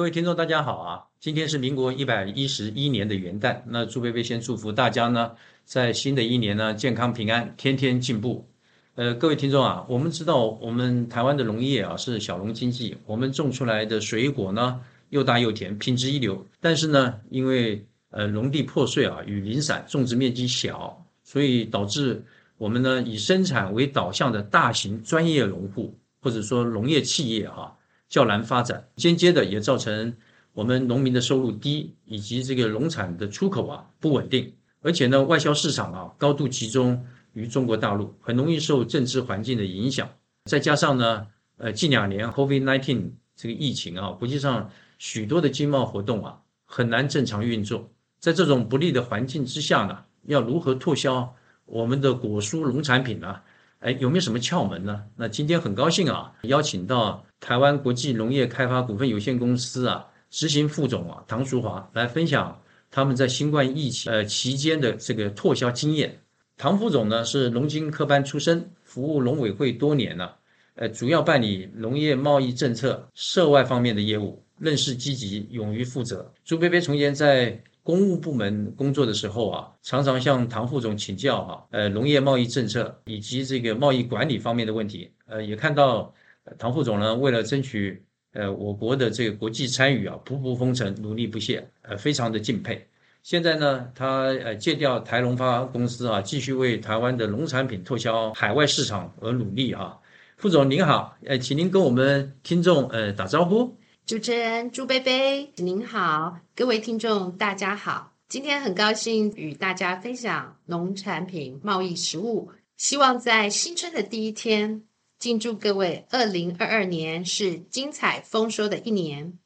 [0.00, 1.04] 各位听众，大家好啊！
[1.20, 5.32] 今天是民国一百一十一年的元旦，那朱贝贝先祝福大家呢，
[5.66, 8.48] 在新的一年呢，健康平安，天天进步。
[8.94, 14.80] 呃，各位听众啊，我们知道我们台湾的农业啊是小农经济，我们种出来的水果呢
[15.10, 16.46] 又大又甜，品质一流。
[16.62, 22.24] 但是呢，因为呃农地破碎啊，与零散，种植面积小，所以导致
[22.56, 27.76] 我们呢以生产为导向的大型专业农户或者说农业企业哈。
[28.10, 30.14] 较难发展，间接的也造成
[30.52, 34.52] 我们农民的收入低，以及这个农产的出口啊不稳定，
[34.82, 40.10] 而且呢，外销市场啊高度集中于中国大陆，很容易受政治环境的影响。
[40.46, 41.24] 再加上呢，
[41.58, 47.88] 呃，近两年 COVID-19 这个疫情啊，国际上许多的经贸活动啊很难正常运作。
[48.18, 51.32] 在这种不利的环境之下呢，要如何拓销
[51.64, 53.40] 我们的果蔬农产品呢？
[53.78, 55.04] 哎，有没有什么窍门呢？
[55.14, 57.24] 那今天很高兴啊，邀请到。
[57.40, 62.60] 台湾国际农业开发股份有限公司啊，执行副总啊唐淑华来分享
[62.90, 66.20] 他们在新冠疫情呃期间的这个拓销经验。
[66.58, 70.36] 唐副总呢是农经科班出身，服务农委会多年了，
[70.74, 76.30] 呃，主要办理农业贸易政策涉外方面的业务，认识积极，勇于负责。
[76.44, 86.12] 朱贝贝从前在公务部门工作的时候啊，常常向唐副总请教哈，呃，农业贸易政策以及这个贸易管理方面的问题，呃，也看到。
[86.58, 92.86] 唐副总呢，为了争取呃我国的这个国际参与啊，步步风尘，努力不懈，呃，非常的敬佩。
[93.22, 99.98] 现在呢，他呃借调台农发公司啊，继续为台湾的农产品拓销海外市场而努力啊。
[100.36, 103.76] 副总您好，呃，请您跟我们听众呃打招呼。
[104.06, 114.82] 主持人朱贝贝您好，各位听众大家好，今天很高兴与大家分享农产品贸易实务，希望在新春的第一天。
[115.20, 119.38] 敬祝各位，二零二二年是精彩丰收的一年。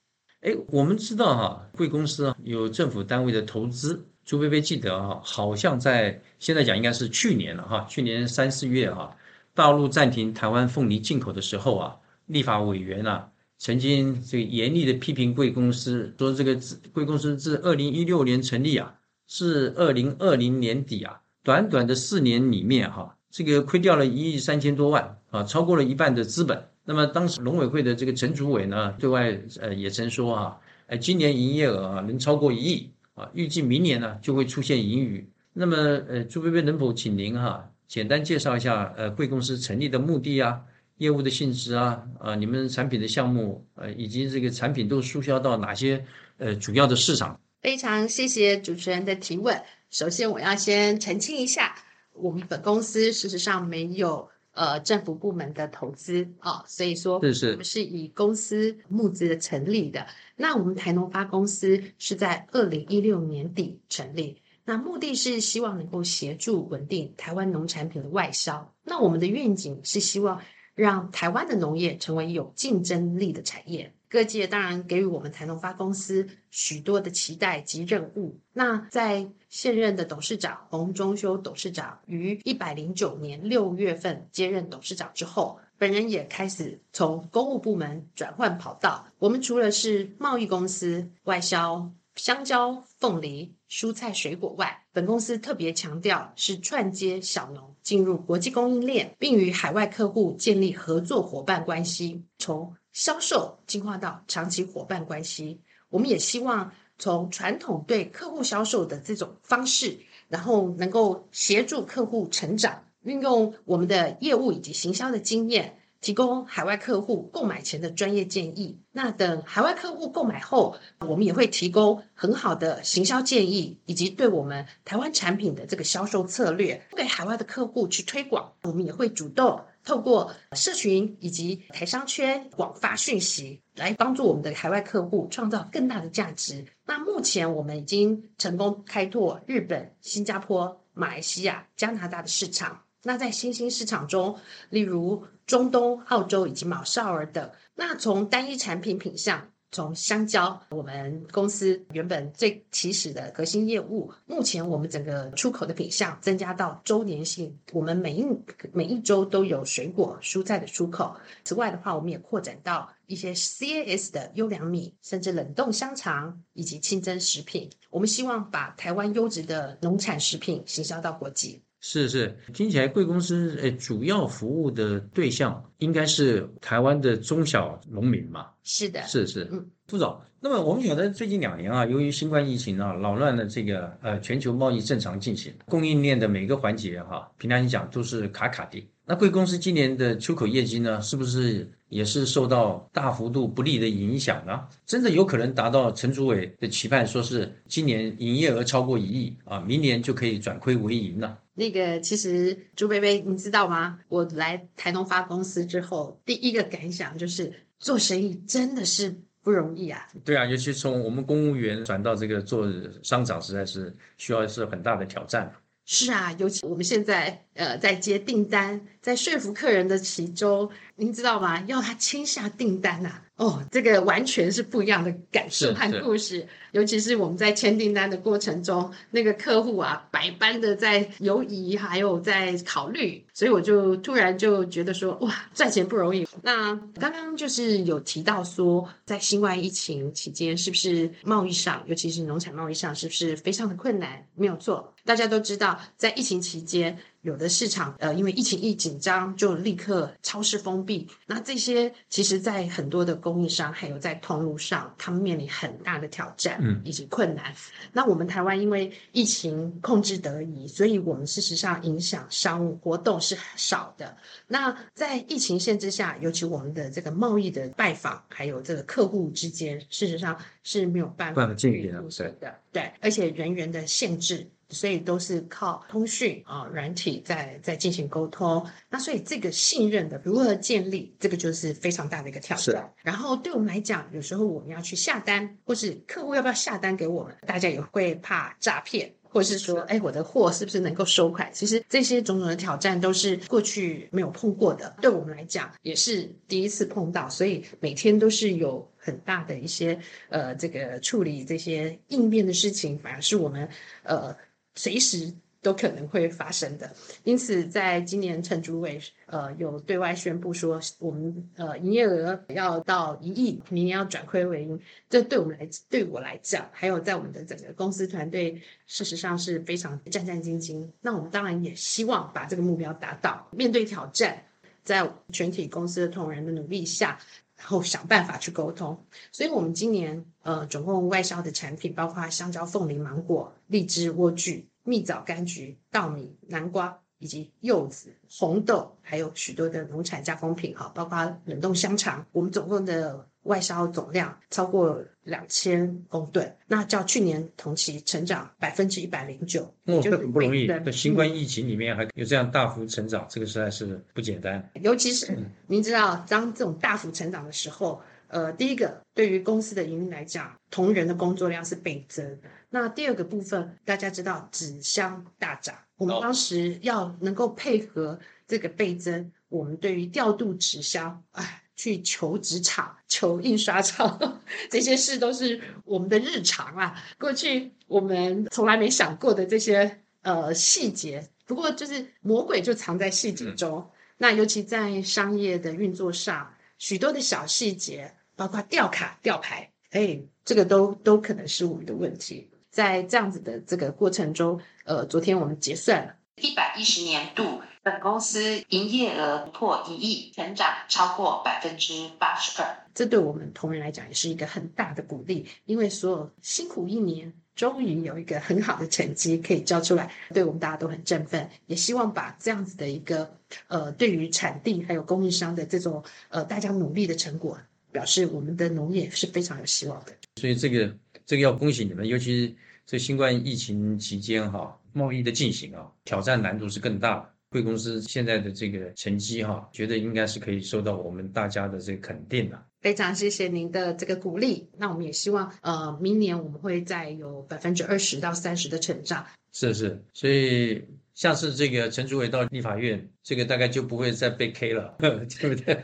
[0.43, 4.06] 哎，我们知道哈，贵公司啊有政府单位的投资。
[4.25, 9.16] 朱菲菲记得哈，好像在现在讲应该是去年了哈，去年三四月哈，
[9.53, 13.28] 大陆暂停台湾凤梨进口的时候啊，立法委员啊
[13.59, 16.56] 曾经这个严厉的批评贵公司，说这个
[16.93, 18.94] 贵公司自二零一六年成立啊，
[19.26, 23.13] 是二零二零年底啊，短短的四年里面哈。
[23.34, 26.69] 这个亏掉了一亿三千多万啊，超过了一半的资本。
[26.84, 30.56] 那么当时农委会的这个陈主委呢，对外呃也曾说啊，
[30.87, 35.28] 哎，今年营业额啊能超过一亿啊，预计明年呢就会出现盈余。
[35.53, 35.77] 那么
[36.09, 40.61] 呃，朱薇薇能否请您哈简单介绍一下呃贵公司成立的目的啊，
[40.99, 46.05] 业务的性质啊，啊你们产品的项目呃以及这个产品都输销到哪些
[46.39, 47.41] 呃主要的市场？
[47.61, 49.61] 非常谢谢主持人的提问。
[49.91, 51.75] 首先我要先澄清一下。
[52.14, 60.06] 我们本公司事实上没有呃政府部门的投资啊，所以说我们是以公司募资的成立的。
[60.36, 68.72] 那我们台农发公司是在二零一六年底成立，那目的是希望能够协助稳定台湾农产品的外销。
[68.84, 70.41] 那我们的愿景是希望
[70.75, 73.92] 让台湾的农业成为有竞争力的产业。
[74.14, 78.38] 各界当然给予我们台农发公司许多的期待及任务。
[78.52, 89.04] 那在现任的董事长洪中修董事长于一百零九年六月份接任董事长之后，本人也开始从公务部门转换跑道。
[89.19, 102.22] 我们除了是贸易公司外销香蕉、凤梨、蔬菜、水果外，本公司特别强调是串接小农进入国际供应链，并与海外客户建立合作伙伴关系。
[102.38, 105.60] 从销售进化到长期伙伴关系，
[105.91, 115.81] 我们也希望从传统对客户销售的这种方式，然后能够协助客户成长，运用我们的业务以及行销的经验。
[116.00, 118.78] 提供海外客户购买前的专业建议。
[118.93, 128.52] 那等海外客户购买后，我们也会提供很好的行销建议，以及对我们台湾产品的这个销售策略，给海外的客户去推广。
[128.64, 136.64] 我们也会主动透过社群以及台商圈广发讯息，来帮助我们的海外客户创造更大的价值。
[136.86, 142.81] 那目前我们已经成功开拓日本、新加坡、马来西亚、加拿大的市场。
[143.02, 144.38] 那在新兴市场中，
[144.70, 158.25] 例如中东、澳洲以及马绍尔等，那从单一产品品相，从香蕉，我们公司原本最起始的核心业务，目前我们整个出口的品相增加到周年性，我们每一
[158.73, 161.17] 每一周都有水果、蔬菜的出口。
[161.43, 167.69] 此外的话，我们也扩展到一些 CAS 的优良米，甚至冷冻香肠以及清真食品。
[167.91, 171.61] 我们希望把台湾优质的农产食品行销到国际。
[171.86, 178.46] 是是，听起来贵公司诶主要服务的对象应该是台湾的中小农民嘛？
[178.62, 180.19] 是的，是是，嗯，副总。
[180.40, 188.82] 那么我们晓得最近两年啊，由于新冠疫情啊扰乱了这个呃全球贸易正常进行，供应链的每个环节哈，平常讲都是卡卡的。
[189.04, 194.66] 那贵公司今年的出口业绩呢，是不是也是受到大幅度不利的影响呢？
[194.86, 201.36] 真的有可能达到陈主委的期盼，说是今年营业额超过一亿啊，明年就可以转亏为盈呢？
[201.55, 203.99] 那个其实朱贝贝，你知道吗？
[204.09, 210.06] 我来台东发公司之后，第一个感想就是做生意真的是不容易啊。
[210.25, 212.67] 对啊，尤其从我们公务员转到这个做
[213.03, 215.53] 商场，实在是需要是很大的挑战。
[215.87, 221.61] 是啊，尤其我们现在呃在接订单，在说服客人的其中，您知道吗？
[221.67, 223.21] 要他签下订单呐。
[223.36, 236.26] 哦，这个完全是不一样的感受和故事，尤其是我们在签订单的过程中，那个客户啊，百般的在犹疑，还有在考虑，所以我就突然就觉得说，哇，赚钱不容易。
[236.40, 244.25] 那刚刚就是有提到说，在新冠疫情期间，是不是贸易上，尤其是农产贸易上，是不是非常的困难？
[244.34, 246.96] 没有错，大家都知道，在疫情期间。
[247.25, 251.08] 有的市场，呃，因为疫情一紧张，就立刻超市封闭。
[251.25, 257.54] 那这些其实，在很多的供应商，还有在通路上，他们面临很大的挑战嗯以及困难。
[257.94, 264.17] 那我们台湾因为疫情控制得宜，所以我们事实上影响商务活动是少的。
[264.47, 272.61] 那在疫情限制下，尤其我们的这个贸易的拜访，还有这个客户之间，事实上是没有办法进行的。
[272.71, 274.47] 对，而且人员的限制。
[274.71, 282.91] 所以都是靠通讯啊软体在在进行沟通，那所以这个信任的如何建立，这个就是非常大的一个挑战。
[283.03, 291.50] 然后对我们来讲，有时候我们要去下单，或是客户要不要下单给我们，大家也会怕诈骗，或是说，哎，我的货是不是能够收款？
[291.52, 299.98] 其实这些种种的挑战都是过去没有碰过的，对我们来讲也是第一次碰到，所以每天都是有很大的一些
[300.28, 303.69] 呃这个处理这些应变的事情，反而是我们
[304.04, 304.34] 呃。
[304.76, 305.32] 随时
[305.64, 306.94] 都可能会发生的，
[307.25, 314.78] 因此在今年陈主委呃有对外宣布说，我们呃营业额要到一亿，明年要转亏为盈。
[315.08, 320.87] 这对我们来，对我来讲，还有在我们的整个公司团队，事实上是非常战战兢兢。
[321.00, 323.49] 那我们当然也希望把这个目标达到。
[323.50, 324.44] 面对挑战，
[324.84, 327.19] 在全体公司的同仁的努力下，
[327.56, 329.02] 然后想办法去沟通。
[329.32, 333.50] 所以，我们今年呃总共外销的产品，包括香蕉、凤梨、芒果。
[333.69, 342.25] 荔枝、莴苣、蜜枣、柑橘、稻米、南瓜以及柚子、红豆，还有许多的农产加工品，哈，包括冷冻香肠。
[342.32, 349.62] 我们总共的外销总量超过两千公吨，那较去年同期成长百分之一百零九。
[349.86, 350.66] 哦，这很不容易。
[350.66, 354.70] 在新冠疫情里面还有这样大幅成长，这个实在是不简单。
[354.82, 355.36] 尤其是
[355.66, 358.00] 您知道，当这种大幅成长的时候。
[358.34, 362.36] 呃，第一个，对于公司的营运来讲，同仁的工作量是倍增。
[362.69, 377.00] 那第二个部分，大家知道纸箱大涨，我们当时要能够配合这个倍增，我们对于调度纸箱，哎，去求纸厂、求印刷厂， 这些事都是我们的日常啊。
[377.16, 383.88] 过去我们从来没想过的这些呃细节，不过就是魔鬼就藏在细节中。
[384.19, 388.12] 那尤其在商业的运作上，许多的小细节。
[388.36, 392.50] 包括吊卡、吊牌，哎，这个都都可能是我们的问题。
[392.70, 402.76] 在这样子的这个过程中，呃，昨天我们结算了，一百一十年度本公司营业额破一亿，成长超过百分之八十二。
[402.93, 411.48] 这对我们同仁来讲也是一个很大的鼓励，因为所有辛苦一年，终于有一个很好的成绩可以交出来，对我们大家都很振奋。
[411.67, 413.36] 也希望把这样子的一个
[413.69, 417.56] 呃，对于产地还有供应商的这种呃，大家努力的成果。
[417.94, 420.93] 表示我们的农业是非常有希望的，所以这个
[421.24, 427.31] 这个要恭喜你们，尤其是这新冠疫情期间哈，贸易的进行啊，挑战难度是更大的。
[427.51, 432.60] 贵公司现在的这个成绩哈，觉得应该是可以受到我们大家的这个肯定的。
[432.81, 439.24] 非常谢谢您的这个鼓励，那我们也希望呃，明年我们会再有百分之二十到三十的成长。
[439.53, 440.82] 是是，所以。
[441.15, 445.79] 下次这个陈主委到立法院，这个大概就不会再被 K 了， 对不对？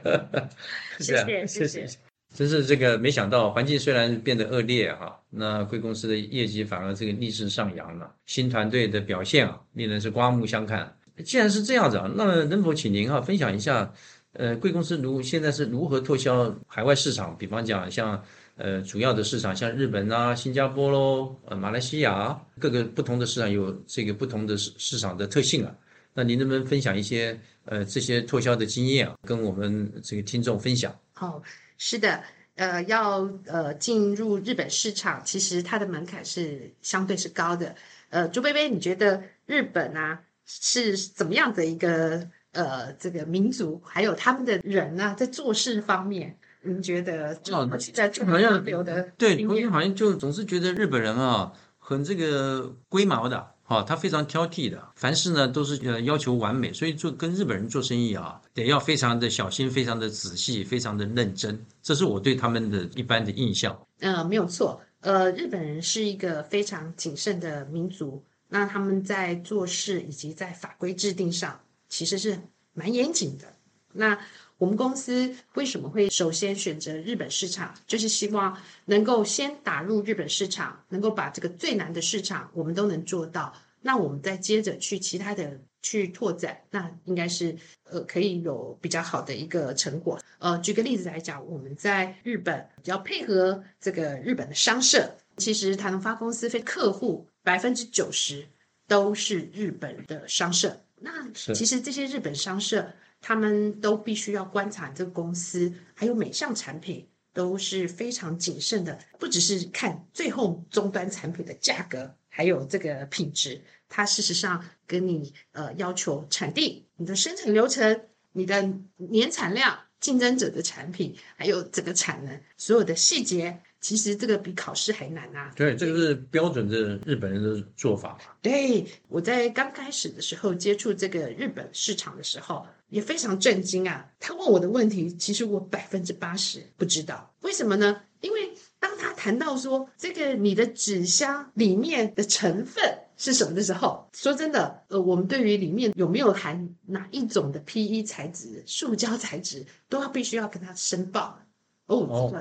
[0.99, 1.87] 谢谢谢谢。
[2.35, 8.13] 真是这个没想到，环境虽然变得恶劣哈，那贵公司的业绩反而这个逆势上扬了。
[8.27, 10.97] 新团队的表现啊，令人是刮目相看。
[11.25, 13.93] 既然是这样子啊，那么能否请您哈分享一下，
[14.33, 17.37] 呃，贵公司如现在是如何拓销海外市场？
[17.39, 18.23] 比方讲像。
[18.63, 25.75] 呃，主要的市场像日本啊、新加坡喽，呃，马来西亚各个不同的市场有这个不同的市市场的特性啊。
[26.13, 30.95] 那您能不能分享一些呃这些拓销的经验啊，跟我们这个听众分享？
[31.21, 31.43] 哦，
[31.79, 32.23] 是的，
[32.57, 37.75] 呃，要呃进入日本市场，其实它的门槛是相对是高的。
[38.11, 53.51] 呃，朱贝贝，你觉得日本啊是怎么样的一个呃这个民族，还有他们的人呢，在做事方面，你觉得哦，在好像有的对，好像就总是觉得日本人啊很这个龟毛的。
[53.71, 63.81] 哦，他非常挑剔的，凡事呢都是呃要求完美，所以做跟日本人做生意啊，得要非常的小心，非常的仔细，非常的认真，这是我对他们的一般的印象。
[64.01, 72.37] 嗯，没有错，呃，日本人是一个非常谨慎的民族，那他们在做事以及在法规制定上其实是
[72.73, 73.45] 蛮严谨的。
[73.93, 74.19] 那
[74.61, 77.75] 我们公司为什么会首先选择日本市场？
[77.87, 83.55] 就是希望能够先打入日本市场，能够把这个最难的市场我们都能做到。
[83.81, 90.21] 那我们再接着去其他的去拓展，那应该是呃可以有比较好的一个成果。
[90.39, 98.47] 呃，举个例子来讲，我们在日本要配合这个日本的商社，其实台农发公司非客户百分之九十
[98.87, 100.79] 都是日本的商社。
[100.97, 102.93] 那其实这些日本商社。
[103.21, 113.61] 他们都必须要观察这个公司，还有每项产品都是非常谨慎的，不只是看最后终端产品的价格，还有这个品质。
[113.89, 123.61] 它事实上跟你呃要求产地、你的生产流程、你的年产量、竞争者的产品，还有整个产能所有的细节。
[123.81, 125.51] 其实这个比考试还难啊！
[125.57, 134.07] 对，这个是标准的日本人的做法对，我在刚开始的时候接触这个日本市场的时候，也非常震惊啊！
[134.19, 138.03] 他问我的问题，其实我百分之八十不知道，为什么呢？
[138.21, 142.85] 因为当他谈到说这个你的纸箱里面的成分
[143.17, 151.41] 是什么的时候，说真的，呃，我们对于里面有没有含哪一种的 PE 材质、塑胶材质，都要必须要跟他申报。
[151.87, 152.33] 哦，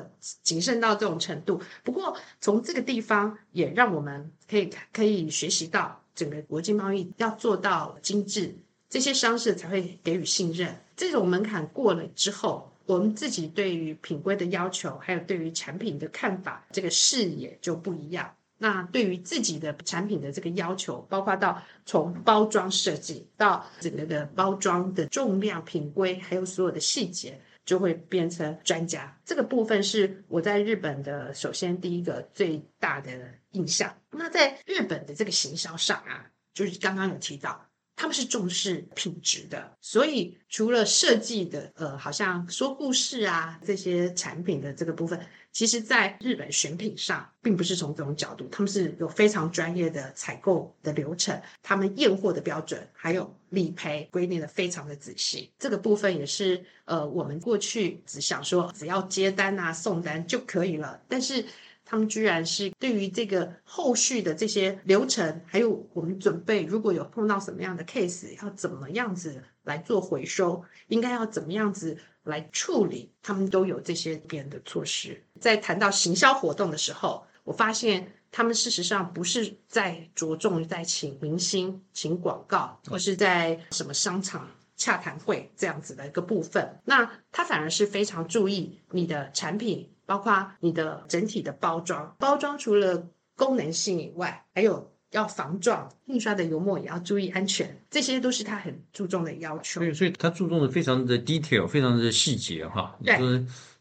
[0.44, 1.60] 谨慎到这种程度。
[1.84, 8.56] 不过从这个地方也让我们可以可以学习到，整个国际贸易要做到精致，
[8.90, 10.76] 这些商社才会给予信任。
[10.98, 18.36] 这种门槛过了之后，我们自己对于品规的要求，还有对于产品的看法，这个视野就不一样。
[18.58, 27.40] 那对于自己的产品的这个要求，包括到从包装设计到整个的包装的重量、品规，还有所有的细节。
[27.66, 33.12] 就会变成专家，这个部分是我在日本的首先第一个最大的
[33.52, 33.96] 印象。
[34.10, 37.69] 那在日本的这个行销上啊，就是刚刚有提到，
[38.00, 45.20] 他们是重视品质的，所以除了设计的，呃，好像说故事啊这些产品的这个部分。
[45.52, 55.52] 其实，在日本选品上，并不是从这种角度，他们是有非常专业的采购的流程，他们验货的标准，还有理赔规定的非常的仔细。
[55.60, 61.44] 这个部分也是，呃，我们过去只想说只要接单啊、送单就可以了，但是
[61.90, 71.98] 他们居然是对于这个后续的这些流程，还有我们准备如果有碰到什么样的 case，要怎么样子来做回收，应该要怎么样子。
[72.24, 75.20] 来处理，他们都有这些边的措施。
[75.40, 86.80] 在谈到行销活动的时候，我发现他们事实上不是在着重在请明星、请广告，或是在什么商场洽谈会这样子的一个部分。
[86.86, 92.16] 那他反而是非常注意你的产品，包括你的整体的包装。
[92.18, 94.92] 包装除了功能性以外，还有。
[95.12, 99.80] 要防撞，印刷的油墨也要注意安全，这些都是他很注重的要求。
[99.80, 102.96] 对，所以他注重的非常的 detail，非常的细节哈。
[103.04, 103.18] 对，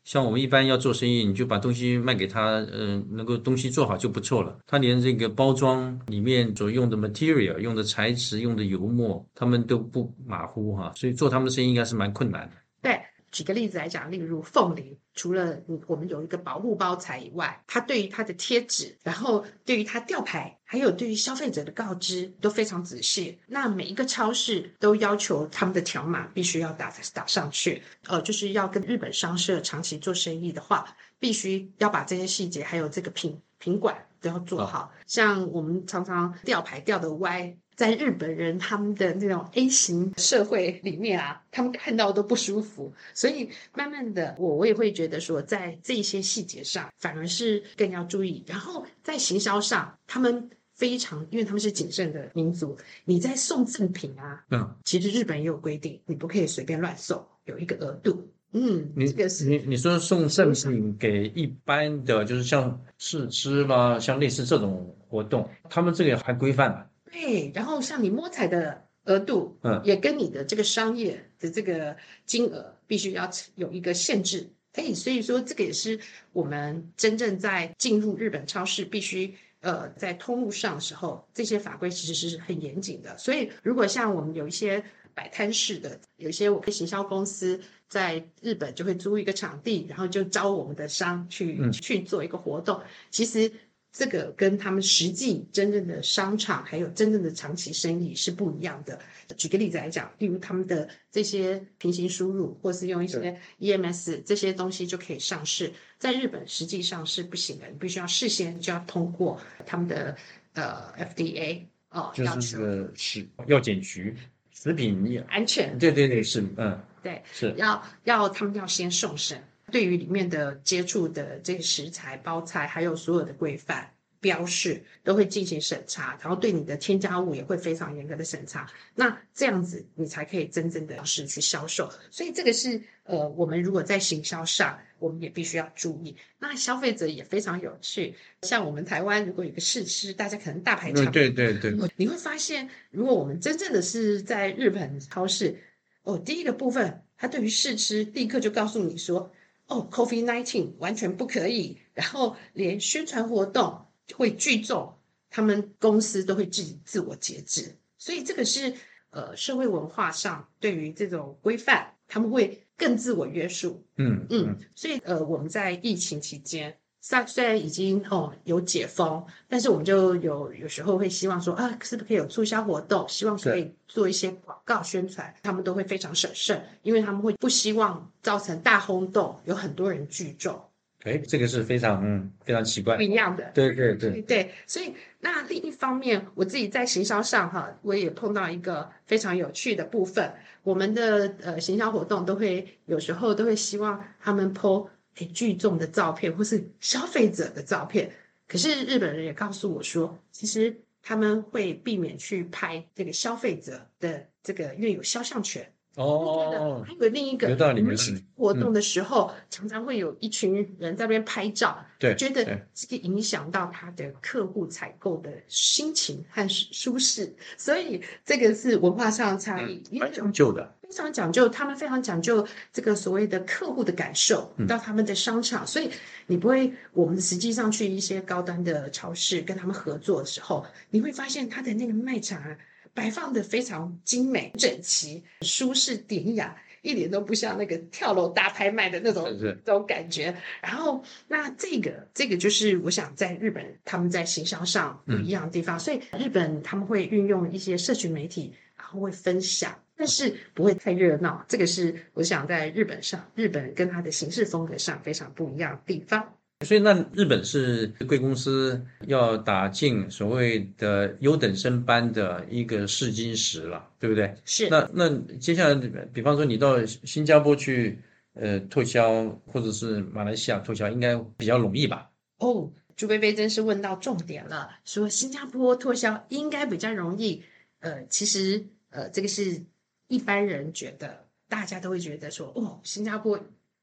[0.04, 4.58] 像我们一般要做生意，你就把东西卖给他，嗯，能够东西做好就不错了。
[4.66, 10.94] 他连这个包装里面所用的 material、用的材质、用的油墨，他们都不马虎哈。
[10.96, 12.56] 所以做他们的生意应该是蛮困难的。
[12.80, 12.98] 对。
[13.30, 23.38] 举个例子来讲，例如凤梨，除了我们有一个保护包材以外，它对于它的贴纸，然后对于它吊牌，还有对于消费者的告知都非常仔细。
[23.46, 34.90] 那每一个超市都要求他们的条码必须要打打上去，呃，就是要跟日本商社长期做生意的话，必须要把这些细节还有这个品品管都要做好。
[35.06, 37.56] 像我们常常吊牌吊的歪。
[37.78, 48.42] 在日本人他们的那种 A 型社会里面啊，他们看到都不舒服，所以慢慢的，我我也会觉得说，在这些细节上，反而是更要注意。
[48.48, 58.28] 然后在行销上，他们非常，因为他们是谨慎的民族，你在送赠品啊，嗯，其实日本也有规定，你不可以随便乱送，有一个额度。
[58.50, 66.90] 嗯，你这个是你你说送赠品给一般的，就是像试吃啦，像类似这种活动，他们这个还规范。
[67.10, 71.96] 对，然后像你摸彩的额度，嗯，也跟你的这个商业的这个
[72.26, 74.48] 金额必须要有一个限制。
[74.72, 75.98] 哎，所以说这个也是
[76.32, 79.34] 我们真正在进入日本超市必须。
[79.60, 83.18] 呃，在通路上的时候，这些法规其实是很严谨的。
[83.18, 84.80] 所以，如果像我们有一些
[85.14, 93.50] 摆摊式的，有一些我们行销公司在日本就会租一个场地，然后就招我们的商去去做一个活动，其实。
[93.90, 99.00] 这个跟他们实际真正的商场还有真正的长期生意是不一样的。
[99.36, 110.16] 举个例子来讲，例如他们的这些平行输入，或是用一些 EMS 这些东西就可以上市，在日本实际上是不行的，你必须要事先就要通过他们的
[110.52, 114.14] 呃 FDA 哦，就是是药检局
[114.52, 115.78] 食品安全。
[115.78, 119.42] 对对对，是嗯，对，是要要他们要先送审。
[119.70, 128.68] 对于里面的接触的这个食材、包材，还有所有的规范标示，都会进行审查，然后对你的添加物也会非常严格的审查。
[128.94, 131.88] 那这样子，你才可以真正的是去销售。
[132.10, 136.16] 所以这个是呃，我们如果在行销上，我们也必须要注意。
[136.40, 145.56] 那消费者也非常有趣，像我们台湾如果有个试吃，大家可能大排长对对对，你会发现，如果我们真正的是在日本超市，
[146.02, 149.30] 哦，第一个部分，他对于试吃立刻就告诉你说。
[149.68, 154.98] 哦，Coffee Nineteen 完全不可以，然后连宣传活动会聚众，
[155.30, 158.74] 他们公司都会自己自我节制，所以这个是
[159.10, 163.84] 呃社会文化上对于这种规范，他们会更自我约束。
[163.96, 166.78] 嗯嗯，所以呃我们在疫情期间。
[167.00, 173.08] 虽虽然已经哦有解封，但是我们就有有时候会希望说啊，是不是可以有促销活动？
[173.08, 180.60] 希望可以做一些广告宣传，他们都会非常审慎，因为他们会不希望造成大轰动，有很多人聚众。
[181.04, 183.52] 哎，这个是非常嗯非常奇怪不一样的。
[183.54, 194.88] 对对对对，所以那另一方面，我自己在行销上哈，我也碰到一个非常有趣的部分，我们的呃行销活动都会有时候都会希望他们 PO。
[195.26, 198.10] 聚众的照片，或是消费者的照片，
[198.46, 205.72] 可是日本人也告诉我说，其实他们会避免去拍这个消费者的这个，因为有肖像权。
[205.96, 207.96] 哦，还有另一个，我们
[208.36, 225.90] 活动的时候，常常会有一群人在那边拍照，对，觉得这个影响到他的客户采购的心情和舒适，所以这个是文化上的差异，蛮讲究的，非常讲究，他们非常讲究这个所谓的客户的感受，到他们的商场，所以
[226.28, 232.56] 你不会，我们实际上去一些高端的超市跟他们合作的时候，你会发现他的那个卖场啊。
[232.98, 240.36] 摆放的非常精美、整齐、舒适、典雅，一点都不像那个跳楼大拍卖的那种这种感觉。
[240.60, 245.78] 然后，那这个这个就是我想在日本他们在行销上不一样的地方。
[245.78, 251.44] 所以，日本他们会运用一些社群媒体，然后会分享，但是不会太热闹。
[251.46, 256.34] 这个是我想在日本上，日本跟它的行事风格上非常不一样的地方。
[256.66, 264.34] 所以，那日本是贵公司要打进所谓的优等生班的一个试金石了，对不对？
[264.44, 264.68] 是。
[264.68, 265.74] 那那接下来，
[266.12, 268.00] 比方说你到新加坡去，
[268.32, 272.10] 呃，拓销，或者是马来西亚拓销，应该比较容易吧？
[272.38, 277.40] 哦，朱贝贝真是问到重点了，说新加坡拓销应该比较容易。
[277.78, 279.62] 呃，其实，呃，这个是
[280.08, 283.38] 一般人觉得，大家都会觉得说，哦，新加坡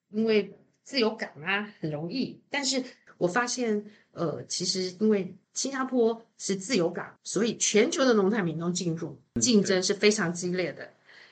[0.09, 0.53] 因为。
[0.85, 2.39] 自由港啊，很容易。
[2.49, 2.81] 但是
[3.17, 10.89] 我发现，呃，其实因为新加坡是自由港，所以全球的农产品都进入，竞争是非常激烈的。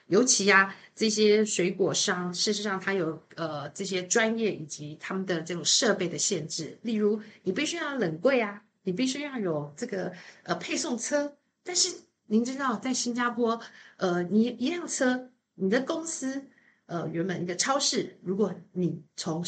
[0.07, 6.77] 尤其呀，这些水果商，事实上它有呃这些专业以及他们的这种设备的限制。
[6.81, 10.11] 例如，你必须要冷柜啊，你必须要有这个
[10.43, 11.37] 呃配送车。
[11.63, 13.61] 但是您知道，在新加坡，
[13.97, 16.47] 呃，你一辆车，你的公司。
[16.93, 19.43] 呃，原本一个超市，如果你从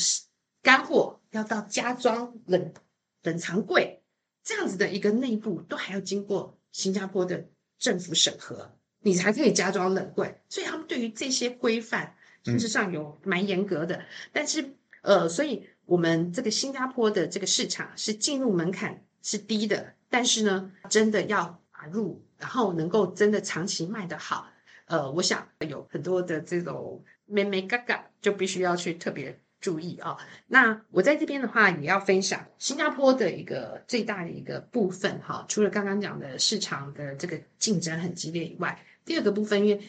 [0.64, 2.74] 干货要到加装冷
[3.22, 4.02] 冷藏柜
[4.44, 7.46] 这样子的一个内部，都还要经过新加坡的
[7.78, 10.42] 政府审核，你才可以加装冷柜。
[10.50, 14.04] 所以他们对于这些规范，事实上有蛮严格的。
[14.34, 14.68] 但是，
[15.04, 24.48] 呃，所以我们这个新加坡的这个市场是进入门槛是低的，但是呢，真的要打入，然后能够真的长期卖得好，
[24.88, 27.06] 呃，我想有很多的这种。
[27.26, 30.18] 咩咩嘎嘎就必须要去特别注意啊！
[30.48, 35.46] 那我在这边的话，也要分享新加坡的一个最大的一个部分哈。
[35.48, 39.84] 除了刚刚讲的市场的这个竞争很激烈以外，第二个部分，因为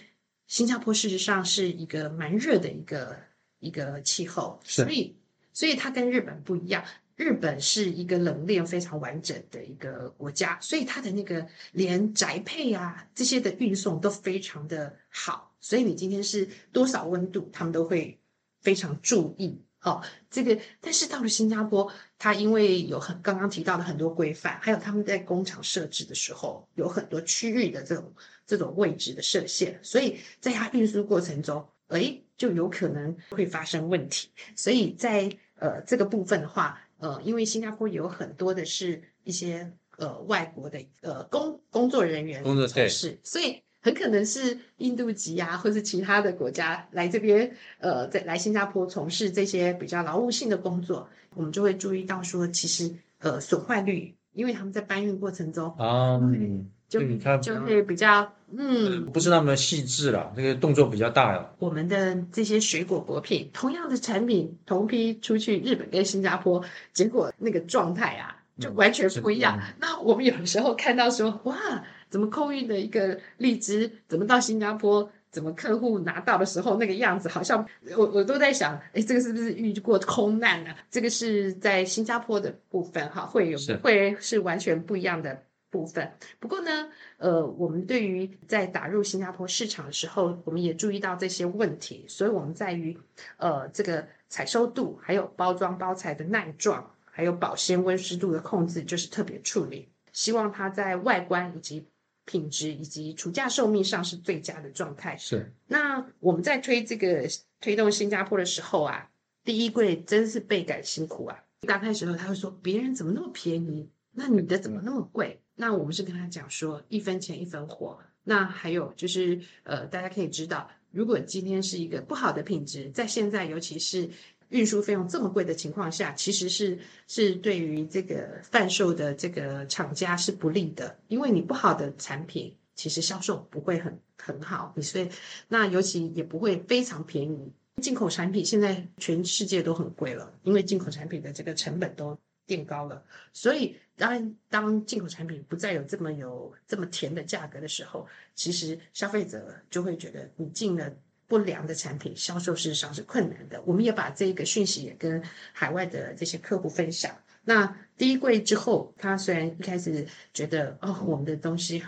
[0.47, 3.17] 新加坡事实上是一个蛮热的一个
[3.59, 5.17] 一个气候，所以
[5.53, 6.85] 所以它跟日本不一样。
[7.17, 18.21] 日本是一个冷链非常完整的一个国家，所以它的那个连宅配啊这些的运送都非常的好，所以你今天是多少温度，他们都会
[18.61, 19.63] 非常注意。
[19.83, 28.13] 哦，这个但是到了新加坡，它因为有很刚刚提到的很多规范，还有他们在工厂设置的时候有很多区域的这种
[28.45, 34.29] 这种位置的设限，所以在它运输过程中，哎，就有可能会发生问题。
[34.57, 43.63] 所以在呃这个部分的话，呃，因为新加坡有很多的是一些呃外国的呃工工作人员工作从事，所以。
[43.87, 57.01] 很可能是印度籍啊，或是其他的国家来这边，呃，在来新加坡从事这些比较劳务性的工作，我们就会注意到说，其实呃损坏率，因为他们在搬运过程中啊，嗯就
[57.41, 61.55] 就会比较嗯，不是那么细致了，这个动作比较大了。
[61.61, 69.61] 我们的这些水果果品，同样的产品，同批出去日本跟新加坡，结果那个状态啊，就完全不一样。
[69.81, 71.85] 那我们有时候看到说，哇。
[72.09, 75.11] 怎么空运的一个荔枝，怎么到新加坡？
[75.29, 77.67] 怎么客户拿到的时候那个样子，好像
[77.97, 80.71] 我我都在想，哎，这个是不是遇过空难呢？
[80.89, 86.11] 这个是在新加坡的部分哈，会有会是完全不一样的部分。
[86.39, 86.89] 不过呢，
[87.19, 92.97] 呃，我们对于在打入新加坡市场的时候，我们也注意到这些问题，所以我们在于
[93.39, 101.83] 呃这个采收度，还有包装包材的耐撞，还有保鲜温湿度的控制，就是特别处理，希望它在外观以及
[102.27, 105.17] 品质以及除价寿命上是最佳的状态。
[105.17, 105.51] 是。
[105.67, 107.27] 那我们在推这个
[107.59, 109.11] 推动新加坡的时候啊，
[109.43, 111.43] 第一柜真是倍感辛苦啊。
[111.63, 115.41] 刚开始的时候他会说别人怎么那么便宜，那你的怎么那么贵？
[115.55, 117.99] 那我们是跟他讲说一分钱一分货。
[118.25, 124.11] 那还有就是呃，大家可以知道，如果今天是一个不好的品质，在现在尤其是。
[124.51, 126.79] 运输费用这么贵的情况下，其实是
[127.09, 135.09] 是对于这个贩售的这个厂家是不利的，因为你不好的产品，其实销售不会很很好，你所以
[135.49, 137.53] 那尤其也不会非常便宜。
[137.83, 150.91] 进口产品现在全世界都很贵了，因为进口产品的这个成本都垫高了，所以当当进口产品不再有这么有这么甜的价格的时候，其实消费者就会觉得你进了。
[151.29, 157.17] 不良的产品销售事实上是困难的，我们也把这个讯息也跟海外的这些客户分享。
[157.45, 161.83] 那第一柜之后，他虽然一开始觉得哦，我们的东西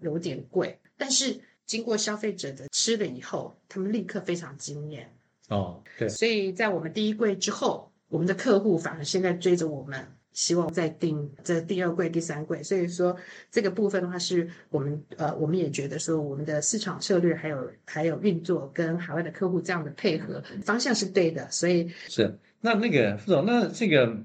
[0.00, 5.12] 有点贵，但是经过消费者的吃了以后，他们立刻非常惊艳。
[5.48, 6.08] 哦，对。
[6.08, 10.06] 所以在我们第一柜之后，我们的客户反而现在追着我们。
[10.34, 13.16] 希望再订这第二柜、第三柜，所以说
[13.50, 24.18] 这个部分的话，是我们呃，我们也觉得说，我们的市场策略还有还有运作跟海外的客户这样的配合方向是对的，所以是那那个副总，那这个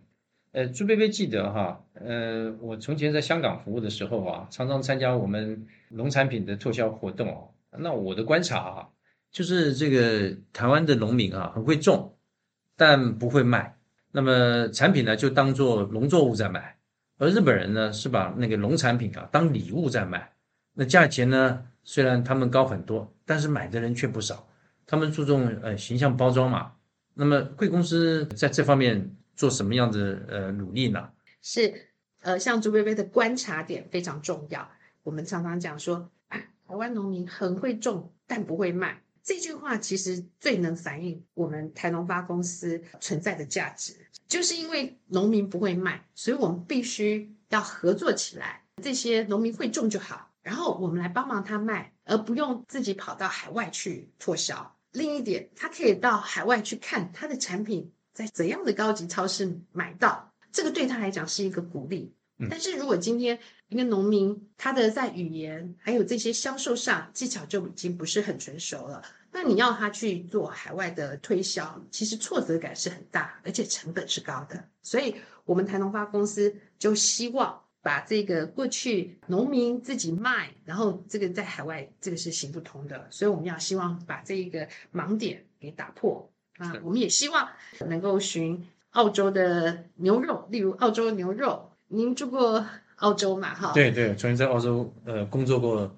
[0.51, 7.51] 呃朱贝贝记得哈，呃，我从前在香港服务的时候啊，常常参加我们农产品的促销活动哦。
[7.77, 8.89] 那我的观察啊，
[9.31, 12.17] 就是这个台湾的农民啊，很会种，
[12.75, 13.78] 但不会卖。
[14.11, 16.77] 那么产品呢，就当做农作物在卖，
[17.17, 20.31] 而日本人呢是把那个农产品啊当礼物在卖。
[20.73, 24.47] 那价钱呢，虽然他们高很多，但是买的人却不少。
[24.87, 26.71] 他们注重呃形象包装嘛。
[27.13, 31.09] 那么贵公司在这方面做什么样的呃努力呢？
[31.41, 31.73] 是
[32.21, 34.69] 呃，像朱薇薇的观察点非常重要。
[35.03, 39.01] 我们常常讲说，台湾农民很会种，但不会卖。
[39.29, 43.95] 这句话其实最能反映我们台农发公司存在的价值，
[44.27, 48.63] 就是因为农民不会卖，所以我们必须要合作起来。
[48.81, 54.75] 这些农民会种就好，然后我们来帮忙他卖，而不用自己跑到海外去拓销。
[54.93, 62.15] 另一点，他可以到海外去看他的产品在怎样的高级超市买到，这个对他来讲是一个鼓励。
[62.49, 63.37] 但是如果今天
[63.67, 69.03] 一个农民他的在语言还有这些销售上技巧就已经不是很成熟了。
[69.41, 74.61] 那你要他去做海外的推销，其实挫折感是很大，而且成本是高的。
[74.81, 86.73] 所以，我们台农发公司就希望把这个过去农民自己卖，然后这个在海外这个是行不通的，所以我们要希望把这一个盲点给打破啊！
[86.83, 87.47] 我们也希望
[87.87, 93.53] 能够寻澳洲的牛肉，例如澳洲牛肉，您住过澳洲嘛？
[93.55, 95.95] 哈，对对，曾经在澳洲呃工作过。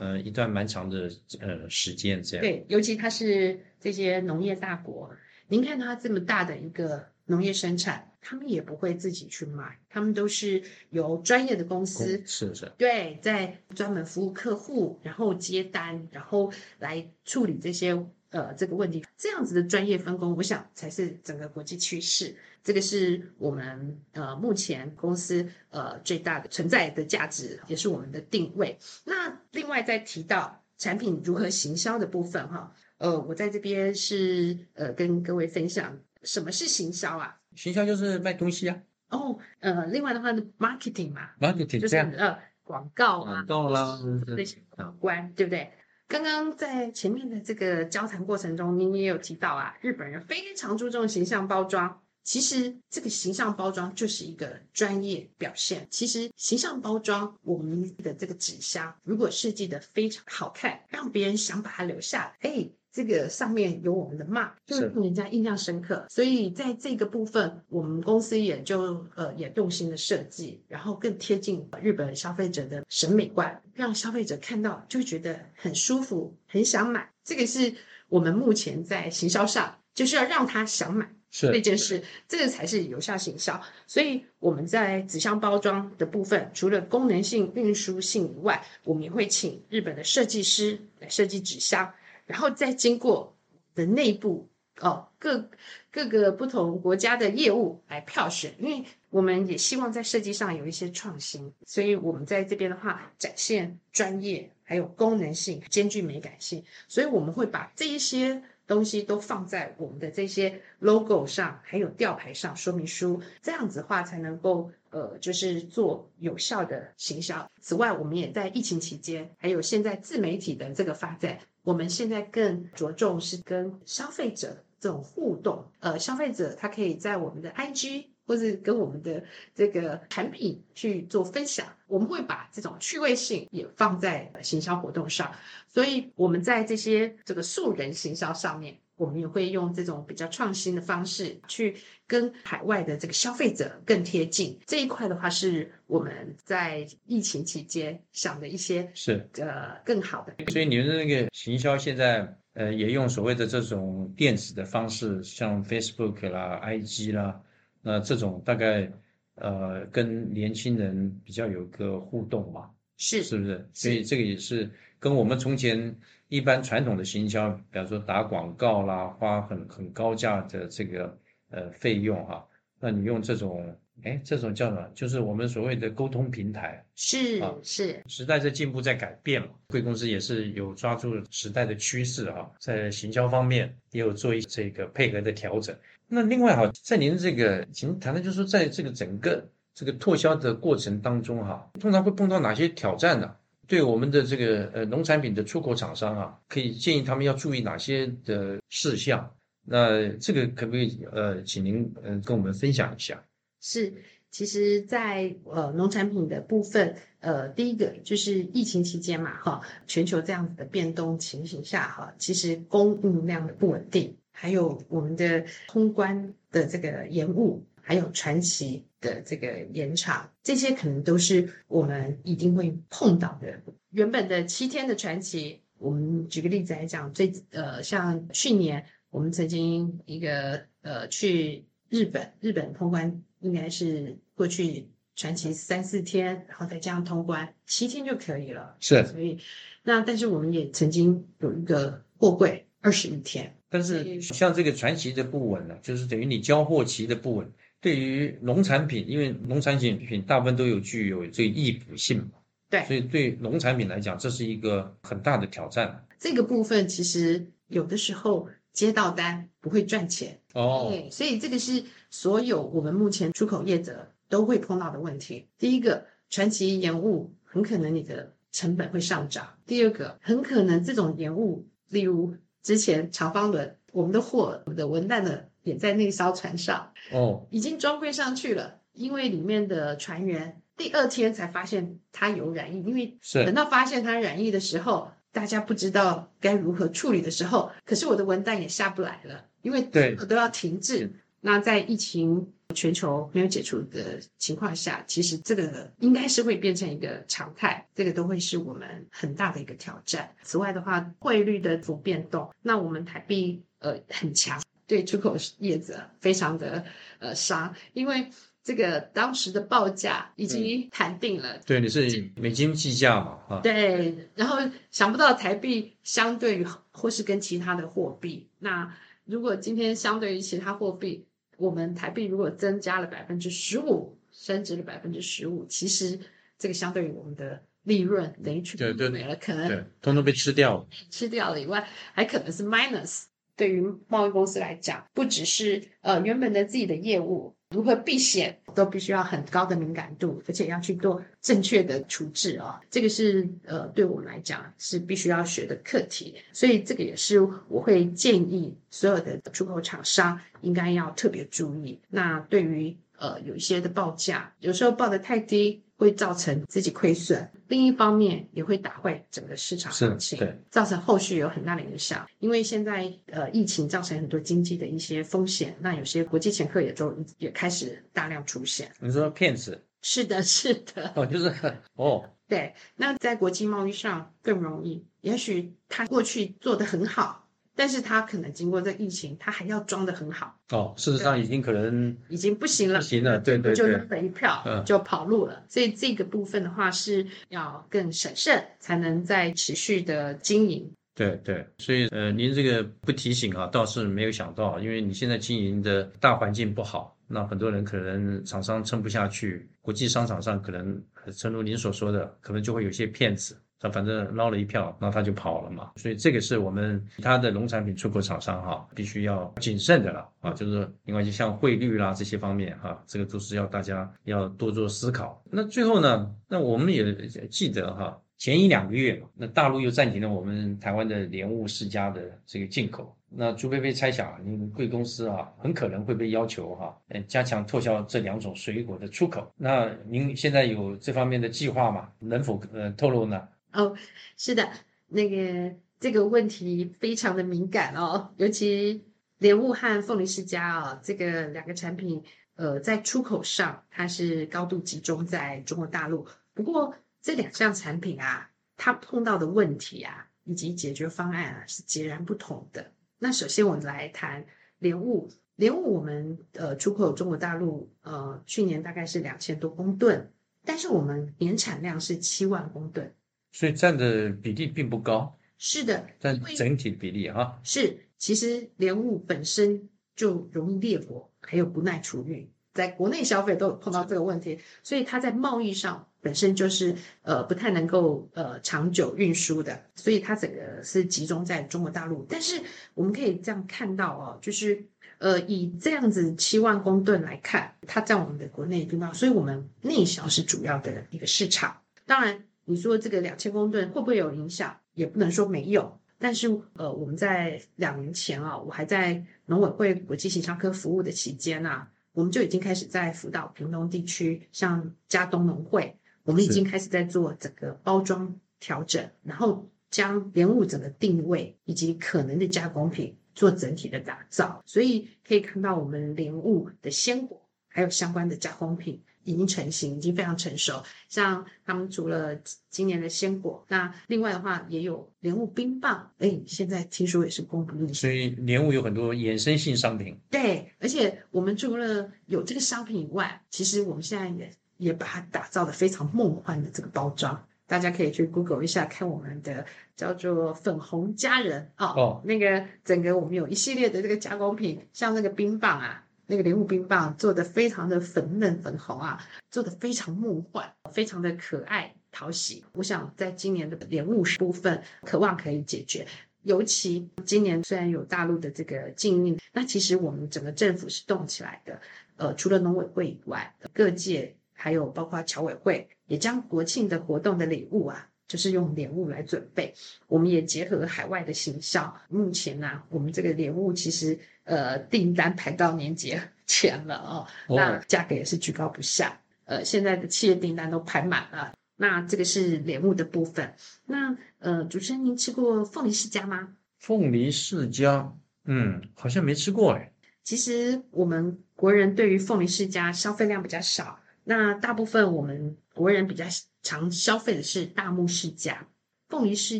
[0.00, 1.10] 呃，一段蛮长的
[1.40, 5.10] 呃时间，这样对，尤其它是这些农业大国，
[5.46, 17.92] 您看它这么大的一个农业生产，他们也不会自己去买，他们都是由专业的公司是是，对，在专门服务客户，然后接单，然后来处理这些
[18.30, 22.34] 呃这个问题，这样子的专业分工，我想才是整个国际趋势。
[22.62, 28.76] 这个是我们呃目前公司呃最大的存在的价值，也是我们的定位。
[29.04, 29.19] 那
[29.52, 37.36] 另外再提到产品如何行销的部分哈，呃，我在这边是呃跟各位分享什么是行销啊？
[37.56, 38.80] 行销就是卖东西啊。
[39.08, 45.72] 哦，呃，另外的话，marketing 嘛，marketing 就是呃广告啊，广告啦那些有关，对不对？
[46.06, 52.02] 刚刚在前面的这个交谈过程中，您也有提到啊，日本人非常注重形象包装。
[52.30, 55.84] 其实这个形象包装就是一个专业表现。
[55.90, 62.70] 其实形象包装，我们的这个纸箱如果设计的非常好看，让别人想把它留下，哎。
[62.92, 66.04] 这个上面有我们的 mark，就是让人家印象深刻。
[66.10, 77.08] 所以在这个部分，我们公司也就呃也用心的设计，然后更贴近日本消费者的审美观，让消费者看到就觉得很舒服，很想买。
[77.22, 77.72] 这个是
[78.08, 83.60] 我们目前在行销上就是要让他想买这件事，这个才是有效行销。
[83.86, 91.92] 所以我们在纸箱包装的部分，除了功能性、运输性以外，我们也会请日本的设计师来设计纸箱。
[92.26, 93.36] 然后再经过
[93.74, 95.50] 的内部哦，各
[95.90, 117.50] 各个不同国家的业务来票选，因为我们也希望在设计上有一些创新，所以我们在这边的话展现专业，还有功能性兼具美感性，所以我们会把这一些东西都放在我们的这些 logo 上，还有吊牌上说明书，这样子的话才能够呃，就是做有效的行销。
[117.60, 121.36] 此外，我们也在疫情期间，还有现在自媒体的这个发展。
[121.64, 135.32] 我们现在更着重是跟消费者这种互动，呃，消费者他可以在我们的 IG 或者跟我们的这个产品去做分享，我们会把这种趣味性也放在行销活动上，
[135.66, 138.76] 所以我们在这些这个素人行销上面。
[138.94, 141.74] 我们也会用这种比较创新的方式去
[142.06, 150.34] 跟海外的这个消费者更贴近这一块的话，是我们在疫情期间想的一些是呃更好的。
[150.52, 157.40] 所以你们的那个行销现在呃也用所谓的这种电子的方式，像 Facebook 啦、IG 啦，
[157.82, 158.90] 那这种大概
[159.34, 163.68] 呃跟年轻人比较有个互动嘛，是是不是？
[163.72, 165.96] 所以这个也是跟我们从前。
[166.32, 171.18] 一般传统的行销，比方说打广告啦，花很很高价的这个
[171.50, 172.46] 呃费用哈，
[172.78, 174.88] 那你用这种哎这种叫什么？
[174.94, 178.02] 就是我们所谓的沟通平台，是啊是。
[178.06, 185.74] 时代在进步在改变嘛，贵公司也是有抓住时代的趋势啊，在行销方面也有做一这个配合的调整。
[186.08, 193.36] 那另外哈，在您这个请谈的就是说，在这个整个这个拓销的过程当中哈，通常会碰到哪些挑战呢？
[193.68, 199.32] 对我们的这个呃农产品的出口厂商啊，可以建议他们要注意哪些的事项？
[199.64, 203.22] 那这个可不可以呃，请您呃跟我们分享一下？
[203.60, 203.92] 是，
[204.30, 217.64] 其实，在呃农产品的部分，呃，第一个就是疫情期间嘛，哈，全球这样子的变动情形下，哈，其实供应量的不稳定，还有我们的通关的这个延误。
[217.82, 223.60] 还有传奇的这个延长，这些可能都是我们一定会碰到的。
[223.90, 238.76] 原本的七天的传奇，我们举个例子来讲，最呃，像去年我们曾经一个呃去日本，日本通关应该是过去传奇三四天，然后再加上通关七天就可以了。
[238.80, 239.38] 是，所以
[239.82, 247.50] 那但是我们也曾经有一个货柜二十一天，但是像这个传奇的不稳呢，就是等于你交货期的不稳。
[247.82, 252.32] 对于农产品，因为农产品品大部分都有具有这个易补性嘛，
[252.68, 256.06] 对，所以对农产品来讲，这是一个很大的挑战。
[256.18, 258.46] 这个部分其实有的时候
[258.80, 265.48] 接到单不会赚钱哦，所以这个是所有我们目前出口业者都会碰到的问题。
[265.58, 275.50] 第一个，传奇延误，很可能你的成本会上涨；第二个，很可能这种延误，例如之前长方轮，我们的货，我们的文旦的。
[275.62, 278.80] 也在那艘船上哦，已经装柜上去了。
[278.94, 291.12] 因为里面的船员第二天才发现它有染疫，因为等到发现它染疫的时候，大家不知道该如何处理的时候，可是我的文档也下不来了，因为对都要停滞。
[291.40, 300.30] 那在疫情全球没有解除的情况下，其实这个应该是会变成一个常态，这个都会是我们很大的一个挑战。
[300.42, 304.60] 此外的话，汇率的幅变动，那我们台币呃很强。
[304.86, 306.84] 对出口业者非常的
[307.20, 308.28] 呃伤，因为
[308.62, 311.58] 这个当时的报价已经谈定了。
[311.66, 313.38] 对，你是美金计价嘛？
[313.48, 314.28] 啊，对。
[314.34, 314.58] 然后
[314.90, 318.94] 想不到台币相对于或是跟其他的货币，那
[319.24, 326.18] 如果今天相对于其他货币，我们台币如果增加了百分之十五，升值了百分之十五，其实
[326.58, 333.24] 这个相对于我们的利润等于全部没了，可能通通被吃掉了， 吃掉了以外，还可能是 minus。
[333.56, 342.80] 对于贸易公司来讲，不只是呃原本的自己的业务如何避险，都必须要很高的敏感度，而且要去做正确的处置啊。
[342.90, 352.00] 这个是呃对我们来讲是必须要学的课题，所以这个也是我会建议所有的出口厂商应该要特别注意。
[352.08, 355.84] 那对于呃有一些的报价，有时候报的太低。
[356.00, 360.38] 会造成自己亏损，另一方面也会打坏整个市场行情，
[360.70, 362.26] 造成后续有很大的影响。
[362.38, 368.90] 因为现在呃疫情造成很多经济的一些风险，那有些国际前客也都也开始大量出现。
[368.98, 369.84] 你说骗子？
[370.00, 371.12] 是的，是的。
[371.14, 371.52] 哦，就是
[371.96, 372.72] 哦，对。
[372.96, 377.46] 那在国际贸易上更容易，也许他过去做得很好。
[377.80, 380.92] 但是他可能经过这疫情，他还要装的很好哦。
[380.98, 385.64] 事实上已经可能已经不行了，不行了，对对对，就扔了一票，就跑路了。
[385.66, 390.92] 所以这个部分的话是要更审慎，才能再持续的经营。
[391.14, 401.02] 对对，所以呃，您这个不提醒啊，倒是没有想到，因为你现在经营的大环境不好，那很多人可能厂商撑不下去，国际商场上可能，
[401.34, 403.56] 正如您所说的，可能就会有些骗子。
[403.80, 405.90] 他反正捞了一票，那他就跑了嘛。
[405.96, 410.52] 所以这个是我们其他的农产品出口厂商哈，必须要谨慎的了啊。
[410.52, 415.42] 就是另外就像汇率啦这些方面哈，这个都是要大家要多做思考。
[415.50, 423.16] 那最后呢，那我们也记得哈，前一两个月嘛，那大陆又暂停了我们台湾的莲雾世家的这个进口。
[423.32, 429.48] 那朱贝贝猜想，您贵公司啊，很可能会被要求哈，呃，加强脱销这两种水果的出口。
[429.56, 432.08] 那您现在有这方面的计划吗？
[432.18, 433.40] 能否呃透露呢？
[433.72, 433.96] 哦，
[434.36, 434.70] 是的，
[435.08, 439.04] 那个这个问题非常的敏感哦，尤其
[439.38, 442.22] 莲雾和凤梨世家啊，这个两个产品，
[442.56, 446.26] 呃，在出口上它是高度集中在中国大陆。
[446.52, 452.92] 不过这两项产品啊，它碰到的问题啊，以及解决方案啊，是截然不同的。
[453.18, 454.44] 那首先我们来谈
[454.78, 460.32] 莲雾，莲雾我们呃出口中国大陆，呃，去年大概是两千多公吨，
[460.64, 463.14] 但是我们年产量是七万公吨。
[463.52, 467.60] 所以占的比例并不高，是的，占整体比例哈。
[467.64, 482.24] 是，其实莲雾本身就容易裂果，还有不耐储运，在国内消费都有碰到这个问题，所以它在贸易上本身就是呃不太能够呃长久运输的，所以它整个是集中在中国大陆。
[482.28, 482.62] 但是
[482.94, 484.86] 我们可以这样看到哦，就是
[485.18, 492.44] 呃以这样子七万公吨来看，它在我们的国内地方，所以我们内销是主要的一个市场，当然。
[492.70, 494.78] 你说这个两千公吨会不会有影响？
[494.94, 495.98] 也不能说没有。
[496.20, 514.62] 但是，呃，我们在两年前啊，我还在农委会国际形销科服务的期间啊，我们就已经开始在辅导屏东地区，像加东农会，我们已经开始在做整个包装调整，然后将莲雾整个定位以及可能的加工品做整体的打造。
[514.64, 519.02] 所以可以看到，我们莲雾的鲜果还有相关的加工品。
[519.24, 520.82] 已经成型，已经非常成熟。
[521.08, 522.34] 像他们除了
[522.68, 526.10] 今年的鲜果，那另外的话也有莲雾冰棒。
[526.18, 527.94] 哎，现在听说也是供不应求。
[527.94, 530.16] 所以莲雾有很多衍生性商品。
[530.30, 537.46] 对，而且我们除了有这个商品以外，其实我们现在也也把它打造的非常梦幻的这个包装。
[537.66, 541.94] 大家可以去 Google 一下，看我们的叫做粉红佳人啊。
[541.94, 546.04] 哦，那个整个我们有一系列的这个加工品，像那个冰棒啊。
[546.30, 552.64] 那个莲雾冰棒做的非常的粉嫩粉红啊，做的非常梦幻，非常的可爱讨喜。
[552.74, 556.06] 我想在今年的莲雾部分，渴望可以解决。
[556.44, 561.80] 尤其今年虽然有大陆的这个禁运，那其实我们整个政府是动起来的。
[562.16, 568.08] 呃，除了农委会以外，各界还有包括侨委会，也将国庆的活动的礼物啊。
[568.30, 569.74] 就是用莲雾来准备，
[570.06, 571.92] 我们也结合海外的形象。
[572.08, 579.20] 目前呢，我们这个莲雾其实呃订单排到年节前了哦，那价格也是居高不下。
[579.46, 581.52] 呃，现在的企业订单都排满了。
[581.74, 583.52] 那这个是莲雾的部分。
[583.84, 586.54] 那呃，主持人您吃过凤梨世家吗？
[586.78, 588.14] 凤梨世家，
[588.44, 589.92] 嗯，好像没吃过哎。
[590.22, 596.24] 其实我们国人对于凤梨世家消费量比较少，那大部分我们国人比较。
[596.62, 598.66] 常消费的是大木世家、
[599.08, 599.58] 凤梨世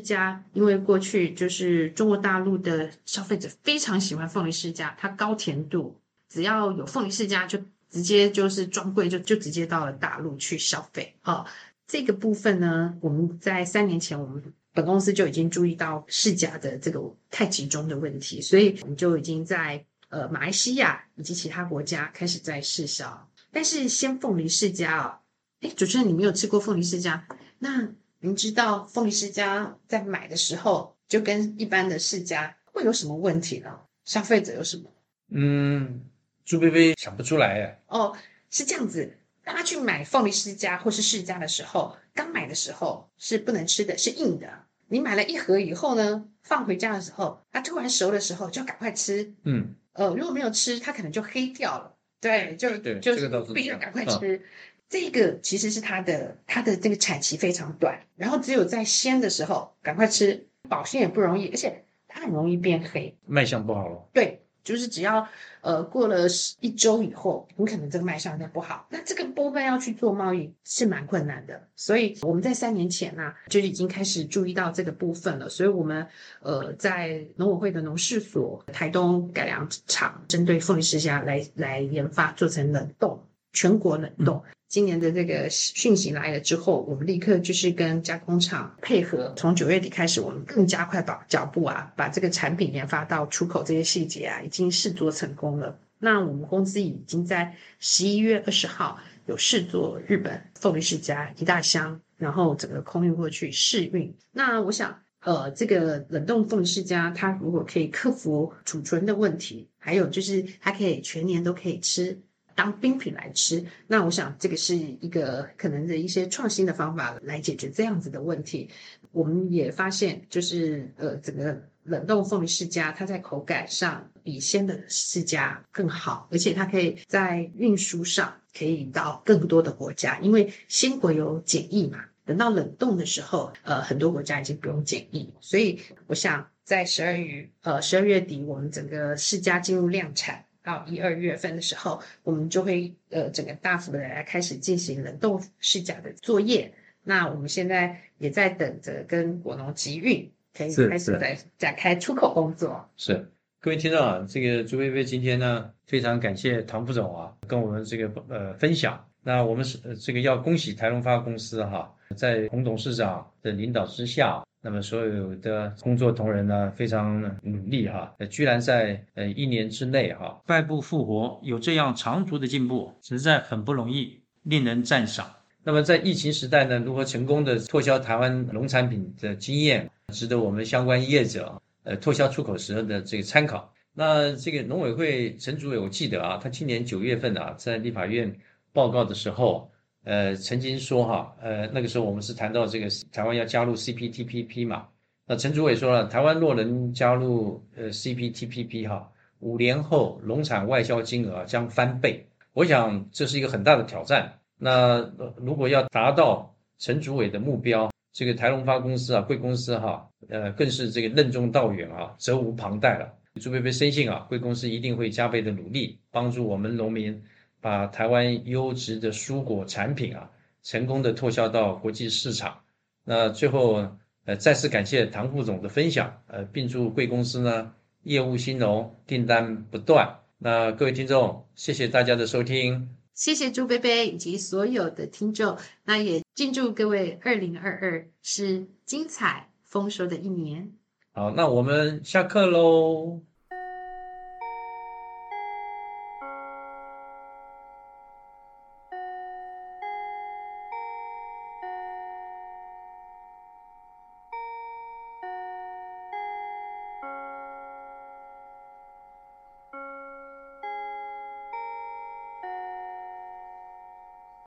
[0.00, 5.96] 家，因为过去就是中国大陆的消费者非常喜欢凤梨世家，它高甜度，
[6.28, 11.14] 只要有凤梨世家就直接就是专柜就就直接到了大陆去消费。
[11.22, 11.46] 好，
[11.86, 14.42] 这个部分呢，我们在三年前我们
[14.72, 23.28] 本公司就已经注意到世家的这个太集中的问题，所以我们就已经在呃马来西亚以及其他国家开始在试销。
[23.50, 25.18] 但是鲜凤梨世家哦，
[25.60, 27.26] 哎，主持人你没有吃过凤梨世家，
[27.58, 27.88] 那
[28.20, 33.78] 您知道凤梨世家在买的时候就跟一般的世家会有什么问题呢？
[34.04, 34.90] 消费者有什么？
[35.28, 36.00] 嗯，
[36.44, 37.82] 朱薇薇想不出来哎。
[37.88, 38.16] 哦，
[38.48, 44.64] 是这样子，大家去买凤梨世家或是世家的时候，刚买的时候是不能吃的，是硬的。
[44.88, 49.34] 你买了一盒以后呢，放回家的时候，它突然熟的时候就要赶快吃。
[49.44, 51.94] 嗯，呃，如果没有吃，它可能就黑掉了。
[52.20, 54.42] 对，就就是必须赶快吃。
[54.90, 64.06] 这个其实是它的它的这个产期非常短，然后只有在鲜的时候赶快吃，保鲜也不容易，而且它很容易变黑，卖相不好了。
[64.12, 64.42] 对。
[64.62, 65.26] 就是只要
[65.62, 66.26] 呃过了
[66.60, 68.86] 一周以后，很可能这个卖相就不好。
[68.90, 75.48] 那这个部分要去做贸易是蛮困难的，所以我们在三年前呢就已经开始注意到这个部分了。
[75.48, 76.06] 所以我们
[76.42, 83.18] 呃在农委会的农事所台东改良厂，针对凤梨世家来来研发做成冷冻，
[83.54, 84.44] 全国冷冻。
[84.70, 95.76] 今年的这个讯息来了之后，我们立刻就是跟加工厂配合，从九月底开始，我们更加快把脚步啊，把这个产品研发到出口这些细节啊，已经试做成功了。
[95.98, 98.96] 那我们公司已经在十一月二十号
[99.26, 104.16] 有试做日本凤梨世家一大箱，然后整个空运过去试运。
[104.30, 112.22] 那我想，呃，这个冷冻凤梨世家，它如果可以克服储存的问题，还有就是它可以全年都可以吃。
[112.60, 118.68] 当冰品来吃，那我想这个是一个可能的一些创新的方法来解决这样子的问题。
[119.12, 132.04] 我们也发现，就是呃，整个冷冻凤梨世家，它在口感上比鲜的世家更好，而且它可以在运输上可以到更多的国家，因为鲜果有检疫嘛。
[132.26, 140.44] 等到冷冻的时候，呃，很多国家已经不用检疫，所以我想在十二月呃十二月底，我们整个世家进入量产。
[140.70, 146.72] 到一二月份的时候，我们就会呃整个大幅的来开始进行冷冻试甲的作业。
[147.02, 152.88] 那我们现在也在等着跟果农集运，可以开始在展开出口工作。
[152.96, 159.04] 是各位听众啊，这个朱薇薇今天呢非常感谢唐副总啊跟我们这个呃分享。
[159.22, 164.42] 那我们是这个要恭喜台龙发公司哈，在洪董事长的领导之下。
[164.62, 175.26] 那么所有的工作同仁呢，非常努力哈，呃，居然在呃一年之内哈败部复活，有这样长足的进步，实在很不容易，令人赞赏。
[175.64, 183.72] 那么在疫情时代呢，如何成功的拓销台湾农产品的经验，值得我们相关业者呃拓销出口时候的这个参考。
[183.94, 188.38] 那这个农委会陈主委，我记得啊，他今年九月份啊，在立法院
[188.74, 189.70] 报告的时候。
[190.04, 194.88] 呃，曾经说哈，呃，那个时候我们是谈到这个台湾要加入 CPTPP 嘛，
[195.26, 202.26] 那陈主委说了，台湾若能加入呃 CPTPP 哈，五年后农产外销金额将翻倍。
[202.54, 204.32] 我想这是一个很大的挑战。
[204.56, 204.98] 那
[205.36, 213.12] 如果要达到陈主委的目标，这个台龙发公司啊，贵公司哈，呃，更是这个任重道远啊，责无旁贷了。
[213.40, 217.22] 朱贝贝深信啊，贵公司一定会加倍的努力，帮助我们农民。
[217.60, 220.30] 把台湾优质的蔬果产品啊，
[220.62, 222.60] 成功的拓销到国际市场。
[223.04, 223.88] 那最后，
[224.24, 230.20] 呃，再次感谢唐副总的分享，呃，并祝贵公司呢业务兴隆，订单不断。
[230.38, 235.58] 那各位听众，谢谢大家的收听，谢谢朱贝贝以及所有的听众。
[235.84, 240.72] 那也敬祝各位二零二二是精彩丰收的一年。
[241.12, 243.20] 好，那我们下课喽。